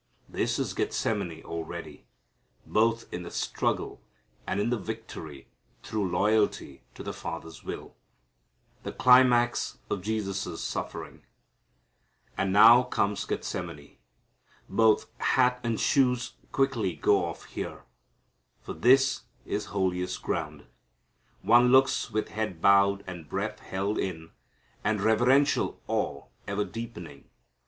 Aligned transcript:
'"This 0.37 0.57
is 0.57 0.73
Gethsemane 0.73 1.43
already, 1.43 2.07
both 2.65 3.05
in 3.13 3.21
the 3.21 3.29
struggle 3.29 4.01
and 4.47 4.59
in 4.59 4.71
the 4.71 4.79
victory 4.79 5.47
through 5.83 6.09
loyalty 6.09 6.81
to 6.95 7.03
the 7.03 7.13
Father's 7.13 7.63
will. 7.63 7.93
The 8.81 8.93
Climax 8.93 9.77
of 9.91 10.01
Jesus' 10.01 10.63
Suffering. 10.63 11.21
And 12.35 12.51
now 12.51 12.81
comes 12.81 13.25
Gethsemane. 13.25 13.97
Both 14.67 15.05
hat 15.19 15.59
and 15.61 15.79
shoes 15.79 16.33
quickly 16.51 16.95
go 16.95 17.25
off 17.25 17.45
here, 17.45 17.83
for 18.59 18.73
this 18.73 19.25
is 19.45 19.65
holiest 19.65 20.23
ground. 20.23 20.65
One 21.43 21.71
looks 21.71 22.09
with 22.09 22.29
head 22.29 22.59
bowed 22.59 23.03
and 23.05 23.29
breath 23.29 23.59
held 23.59 23.99
in, 23.99 24.31
and 24.83 24.99
reverential 24.99 25.79
awe 25.87 26.25
ever 26.47 26.65
deepening. 26.65 27.29